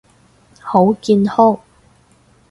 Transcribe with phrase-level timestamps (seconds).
[0.61, 1.59] 好健康！